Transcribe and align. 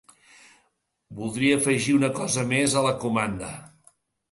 Voldria 1.19 1.59
afegir 1.59 1.95
una 1.99 2.11
cosa 2.17 2.47
mes 2.55 2.77
a 2.81 2.85
la 2.89 2.97
comanda. 3.07 3.55